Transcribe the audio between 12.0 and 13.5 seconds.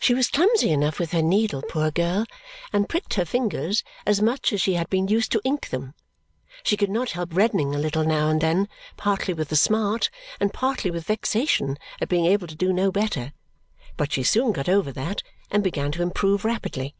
at being able to do no better,